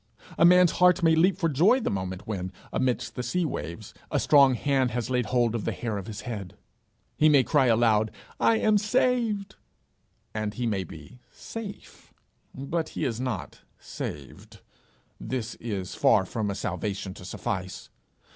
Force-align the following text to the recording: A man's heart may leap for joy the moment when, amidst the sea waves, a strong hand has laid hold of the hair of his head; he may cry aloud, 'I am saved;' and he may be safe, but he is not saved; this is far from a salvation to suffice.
A 0.35 0.45
man's 0.45 0.71
heart 0.71 1.03
may 1.03 1.13
leap 1.15 1.37
for 1.37 1.47
joy 1.47 1.79
the 1.79 1.91
moment 1.91 2.25
when, 2.25 2.51
amidst 2.73 3.13
the 3.13 3.21
sea 3.21 3.45
waves, 3.45 3.93
a 4.09 4.19
strong 4.19 4.55
hand 4.55 4.89
has 4.89 5.11
laid 5.11 5.27
hold 5.27 5.53
of 5.53 5.63
the 5.63 5.71
hair 5.71 5.99
of 5.99 6.07
his 6.07 6.21
head; 6.21 6.57
he 7.15 7.29
may 7.29 7.43
cry 7.43 7.67
aloud, 7.67 8.09
'I 8.39 8.57
am 8.57 8.77
saved;' 8.79 9.57
and 10.33 10.55
he 10.55 10.65
may 10.65 10.83
be 10.83 11.19
safe, 11.31 12.11
but 12.55 12.89
he 12.97 13.05
is 13.05 13.21
not 13.21 13.61
saved; 13.77 14.61
this 15.19 15.53
is 15.59 15.93
far 15.93 16.25
from 16.25 16.49
a 16.49 16.55
salvation 16.55 17.13
to 17.13 17.23
suffice. 17.23 17.91